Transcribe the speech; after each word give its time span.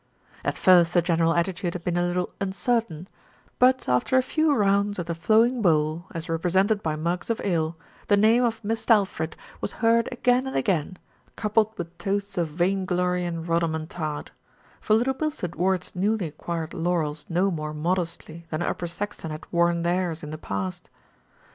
At 0.43 0.57
first 0.57 0.95
the 0.95 1.01
general 1.03 1.35
attitude 1.35 1.75
had 1.75 1.83
been 1.83 1.95
a 1.95 2.01
little 2.01 2.33
uncer 2.41 2.87
tain; 2.87 3.07
but 3.59 3.87
after 3.87 4.17
a 4.17 4.23
few 4.23 4.51
rounds 4.51 4.97
of 4.97 5.05
the 5.05 5.13
flowing 5.13 5.61
bowl, 5.61 6.05
as 6.11 6.27
rep 6.27 6.43
resented 6.43 6.81
by 6.81 6.95
mugs 6.95 7.29
of 7.29 7.39
ale, 7.43 7.77
the 8.07 8.17
name 8.17 8.43
of 8.43 8.63
"Mist' 8.63 8.89
Alfred" 8.89 9.35
was 9.61 9.73
heard 9.73 10.09
again 10.11 10.47
and 10.47 10.55
again, 10.55 10.97
coupled 11.35 11.77
with 11.77 11.95
toasts 11.99 12.35
of 12.35 12.47
vain 12.47 12.85
glory 12.87 13.25
and 13.25 13.45
rhodomontade; 13.47 14.31
for 14.79 14.95
Little 14.95 15.13
Bilstead 15.13 15.53
wore 15.53 15.75
its 15.75 15.95
newly 15.95 16.25
acquired 16.25 16.73
laurels 16.73 17.27
no 17.29 17.51
more 17.51 17.71
modestly 17.71 18.47
than 18.49 18.63
Upper 18.63 18.87
Saxton 18.87 19.29
had 19.29 19.45
worn 19.51 19.83
theirs 19.83 20.23
in 20.23 20.31
the 20.31 20.39
past. 20.39 20.89